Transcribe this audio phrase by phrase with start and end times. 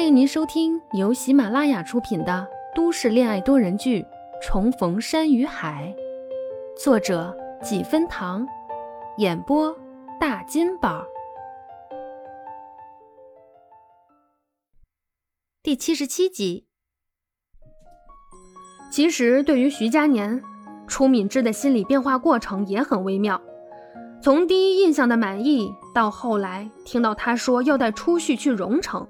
[0.00, 4.00] 欢迎您收听由喜马拉雅出品的都市恋爱多人剧
[4.40, 5.94] 《重逢山与海》，
[6.82, 8.48] 作者几分糖，
[9.18, 9.76] 演播
[10.18, 11.04] 大金宝。
[15.62, 16.66] 第七十七集。
[18.90, 20.42] 其实，对于徐佳年，
[20.86, 23.38] 初敏之的心理变化过程也很微妙。
[24.22, 29.06] 从第一印象的满意，到后来听到他说要带初旭去荣城，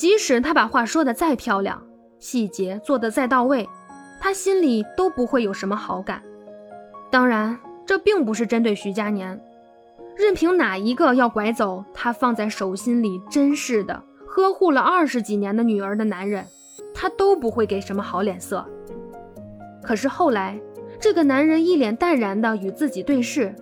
[0.00, 1.82] 即使他把话说的再漂亮，
[2.18, 3.68] 细节做的再到位，
[4.18, 6.22] 他心里都不会有什么好感。
[7.10, 9.38] 当然，这并不是针对徐佳年，
[10.16, 16.46] 任凭哪一个要拐走他放在手心里珍视的、呵护了二十几年的女儿的男人，
[16.94, 18.64] 他都不会给什么好脸色。
[19.82, 20.58] 可是后来，
[20.98, 23.54] 这个男人一脸淡然地与自己对视。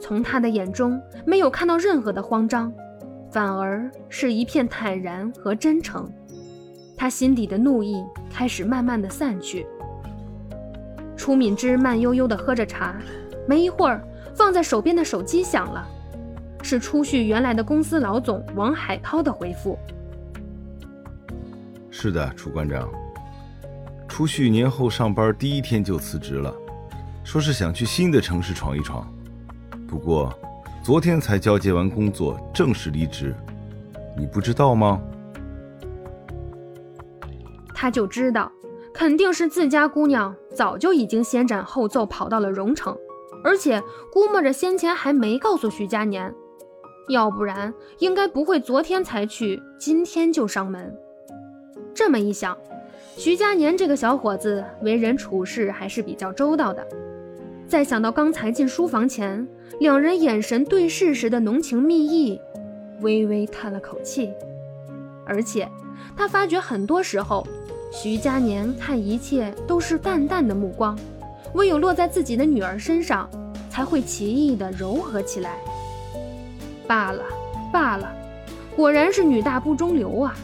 [0.00, 2.72] 从他的眼中没有看到任何的慌张，
[3.30, 6.10] 反而是一片坦然和真诚。
[6.96, 9.66] 他心底的怒意开始慢慢的散去。
[11.16, 12.96] 楚敏之慢悠悠的喝着茶，
[13.46, 14.02] 没一会儿，
[14.34, 15.86] 放在手边的手机响了，
[16.62, 19.78] 是初旭原来的公司老总王海涛的回复。
[21.90, 22.88] 是的，楚馆长。
[24.08, 26.52] 初旭年后上班第一天就辞职了，
[27.22, 29.06] 说是想去新的城市闯一闯。
[29.86, 30.32] 不过，
[30.88, 33.34] 昨天才交接完工作，正式离职，
[34.16, 34.98] 你不知道吗？
[37.74, 38.50] 他就知道，
[38.94, 42.96] 肯定是自家姑娘早就已经先斩后奏跑到了荣城，
[43.44, 46.34] 而且估摸着先前还没告诉徐佳年，
[47.10, 50.96] 要不然应该不会昨天才去，今天就上门。
[51.92, 52.56] 这么一想，
[53.14, 56.82] 徐佳年这个小伙子为人处事还是比较周到的。
[57.66, 59.46] 再想到刚才进书房前
[59.80, 62.40] 两人眼神对视时的浓情蜜意，
[63.00, 64.30] 微微叹了口气。
[65.24, 65.68] 而且
[66.16, 67.46] 他发觉很多时候，
[67.92, 70.98] 徐佳年看一切都是淡淡的目光，
[71.54, 73.28] 唯有落在自己的女儿身上，
[73.70, 75.58] 才会奇异的柔和起来。
[76.86, 77.22] 罢了
[77.72, 78.10] 罢了，
[78.74, 80.34] 果然是女大不中留啊！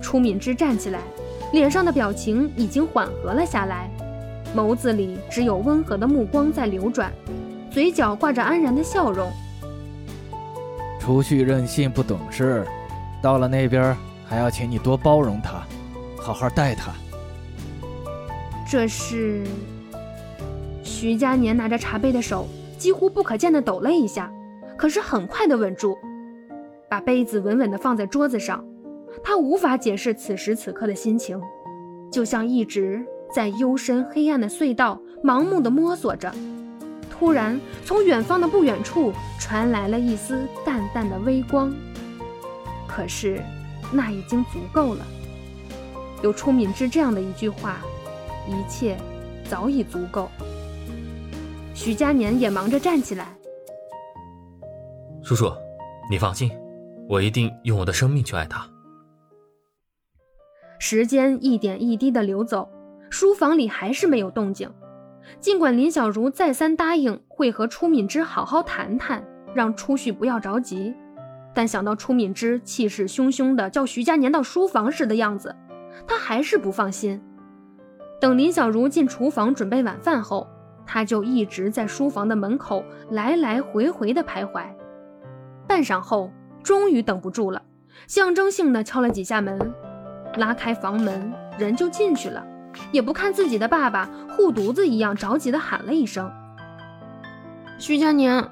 [0.00, 1.02] 初敏之站起来，
[1.52, 3.90] 脸上的表情已经缓和了下来。
[4.54, 7.12] 眸子里只有温和的目光在流转，
[7.76, 9.30] 嘴角挂着安然的笑容。
[10.98, 12.66] 除去任性不懂事，
[13.20, 13.94] 到了那边
[14.26, 15.62] 还要请你多包容他，
[16.16, 16.90] 好好待他。
[18.66, 19.44] 这是
[20.82, 22.46] 徐佳年拿着茶杯的手
[22.78, 24.32] 几乎不可见的抖了一下，
[24.78, 25.98] 可是很快的稳住，
[26.88, 28.64] 把杯子稳稳的放在桌子上。
[29.22, 31.38] 他无法解释此时此刻的心情，
[32.10, 33.04] 就像一直。
[33.34, 36.32] 在幽深黑暗的隧道，盲目的摸索着。
[37.18, 41.74] 突然，从远方的不远处传来了一丝淡淡的微光。
[42.86, 43.42] 可是，
[43.90, 45.06] 那已经足够了。
[46.22, 47.78] 有初敏之这样的一句话，
[48.46, 48.96] 一切
[49.48, 50.28] 早已足够。
[51.74, 53.34] 徐佳年也忙着站起来。
[55.22, 55.52] 叔叔，
[56.10, 56.50] 你放心，
[57.08, 58.68] 我一定用我的生命去爱他。
[60.78, 62.68] 时间一点一滴的流走。
[63.08, 64.70] 书房里还是没有动静，
[65.40, 70.94] 尽管林小如再三答应会和初敏之好好谈谈，让初旭不要着急，
[71.54, 75.54] 但想到初敏之气势汹汹的叫徐佳年到书房时的样子，
[76.06, 77.22] 他还是不放心。
[78.20, 80.48] 等林小如进厨房准备晚饭后，
[80.86, 84.64] 他就一直在书房的门口来来回回的徘徊。
[85.68, 86.30] 半晌后，
[86.62, 87.62] 终于等不住了，
[88.06, 89.74] 象征性的敲了几下门，
[90.36, 92.46] 拉开房门，人就进去了。
[92.92, 96.30] 也不看自己的爸爸，护犊子一样着急的喊了一声
[97.78, 98.48] ：“徐佳年。”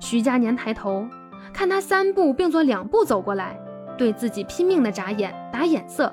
[0.00, 1.06] 徐佳年抬头
[1.52, 3.58] 看他三步并作两步走过来，
[3.96, 6.12] 对自己拼命的眨眼打眼色。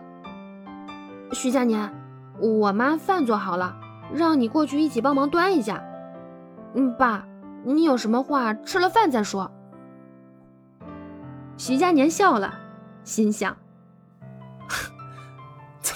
[1.32, 1.92] 徐佳年，
[2.40, 3.76] 我妈饭做好了，
[4.14, 5.84] 让你过去一起帮忙端一下。
[6.76, 7.26] 嗯，爸，
[7.64, 9.52] 你有什么话吃了饭再说。
[11.58, 12.54] 徐佳年笑了，
[13.04, 13.58] 心想。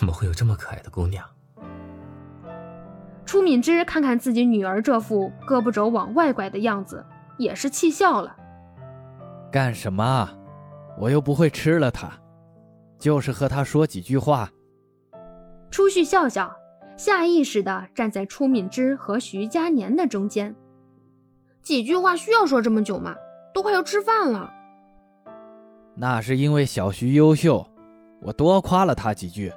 [0.03, 1.23] 怎么会有这么可爱的姑娘？
[3.25, 7.05] 初敏之看看自己女儿这副胳膊肘往外拐的样子，
[7.37, 8.35] 也是气笑了。
[9.49, 10.29] 干什么？
[10.99, 12.11] 我又不会吃了她，
[12.99, 14.49] 就是和她说几句话。
[15.71, 16.53] 初旭笑笑，
[16.97, 20.53] 下意识的站在初敏之和徐佳年的中间。
[21.61, 23.15] 几句话需要说这么久吗？
[23.53, 24.51] 都快要吃饭了。
[25.95, 27.65] 那是因为小徐优秀，
[28.21, 29.49] 我多夸了他几句。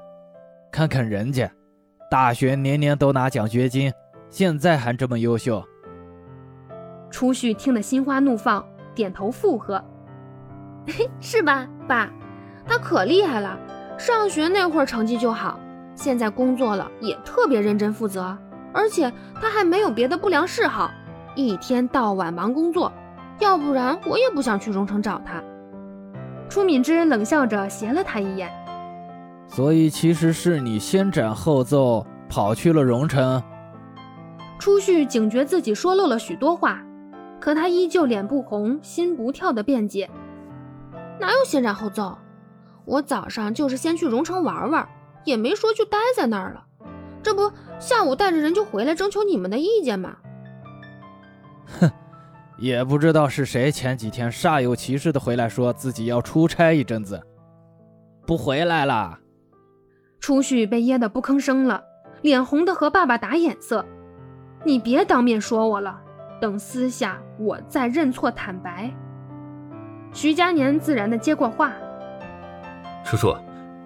[0.77, 1.51] 看看人家，
[2.11, 3.91] 大学年年都拿奖学金，
[4.29, 5.65] 现在还这么优秀。
[7.11, 8.63] 初旭听得心花怒放，
[8.95, 9.83] 点头附和
[11.19, 12.11] ：“是吧，爸？
[12.67, 13.59] 他可厉害了，
[13.97, 15.59] 上学那会儿成绩就好，
[15.95, 18.37] 现在工作了也特别认真负责，
[18.75, 20.91] 而且他还没有别的不良嗜好，
[21.35, 22.93] 一天到晚忙工作，
[23.39, 25.43] 要不然我也不想去荣城找他。
[26.51, 28.53] 初敏之冷笑着斜了他一眼，
[29.57, 33.43] 所以其实是你先斩后奏，跑去了荣城。
[34.59, 36.85] 初旭警觉自己说漏了许多话，
[37.41, 40.11] 可他依旧脸不红心不跳的辩解
[41.19, 42.19] ：“哪有先斩后奏？
[42.85, 44.87] 我早上就是先去荣城玩玩，
[45.25, 46.63] 也没说就待在那儿了。
[47.23, 50.19] 这不，下午带着人就回来征求你们的意见吗？”
[51.81, 51.91] 哼，
[52.61, 57.19] 也不知道是谁前几天煞有其事的回来说自己要出差一阵子，
[58.27, 59.19] 不回来了。
[60.27, 61.85] 初旭被噎得不吭声了，
[62.21, 63.87] 脸红的和爸爸打眼色。
[64.65, 66.01] 你别当面说我了，
[66.41, 68.93] 等私下我再认错坦白。
[70.13, 71.73] 徐佳年自然的接过话
[73.07, 73.37] ：“叔叔，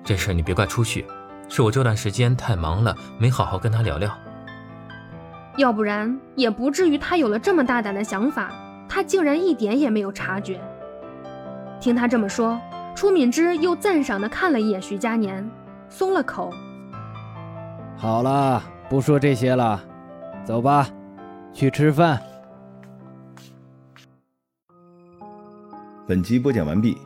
[0.03, 1.05] 这事你别怪初旭，
[1.47, 4.11] 是我这段时间太忙了，没好好跟他聊聊。
[5.59, 8.51] 要不然也不至于他有了这么大胆的想法，
[8.89, 10.59] 他竟然一点也没有察觉。”
[11.79, 12.59] 听他这么说，
[12.95, 15.47] 初敏之又赞赏的看了一眼徐佳年，
[15.91, 16.53] 松了口
[17.99, 19.85] ：“好了，不说这些了。”
[20.47, 20.89] 走吧，
[21.53, 22.19] 去吃饭。
[26.07, 26.97] 本集播讲完毕，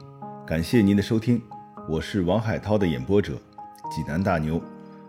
[0.47, 1.43] 感谢您的收听，
[1.89, 3.33] 我是王海涛的演播者，
[3.91, 4.61] 济南大牛，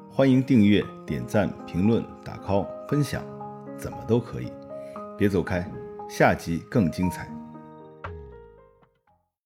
[0.09, 3.21] 欢迎订阅、点赞、评论、打 call、分享，
[3.77, 4.51] 怎么都可以。
[5.17, 5.69] 别走开，
[6.09, 7.29] 下集更精彩。